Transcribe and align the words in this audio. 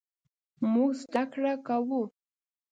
مونږ 0.71 0.91
زده 1.03 1.23
کړه 1.31 1.53
کوو 1.67 2.01